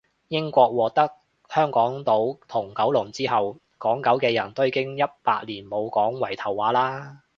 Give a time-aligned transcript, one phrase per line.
[0.29, 1.13] 英國獲得
[1.47, 7.17] 香港島同九龍之後，港九嘅人都已經一百年冇講圍頭話喇